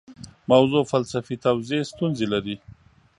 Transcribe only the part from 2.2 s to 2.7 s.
لري.